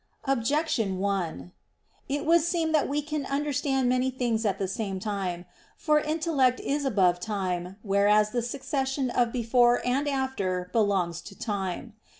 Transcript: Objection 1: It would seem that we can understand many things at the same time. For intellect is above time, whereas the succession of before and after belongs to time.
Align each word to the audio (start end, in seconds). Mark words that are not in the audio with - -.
Objection 0.25 0.97
1: 0.97 1.51
It 2.09 2.25
would 2.25 2.41
seem 2.41 2.71
that 2.71 2.89
we 2.89 3.03
can 3.03 3.23
understand 3.27 3.87
many 3.87 4.09
things 4.09 4.47
at 4.47 4.57
the 4.57 4.67
same 4.67 4.99
time. 4.99 5.45
For 5.77 5.99
intellect 5.99 6.59
is 6.59 6.85
above 6.85 7.19
time, 7.19 7.75
whereas 7.83 8.31
the 8.31 8.41
succession 8.41 9.11
of 9.11 9.31
before 9.31 9.79
and 9.85 10.07
after 10.07 10.71
belongs 10.73 11.21
to 11.21 11.37
time. 11.37 11.93